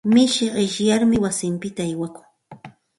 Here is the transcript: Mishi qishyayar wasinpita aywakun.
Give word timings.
Mishi 0.13 0.45
qishyayar 0.55 1.01
wasinpita 1.23 1.81
aywakun. 1.85 2.25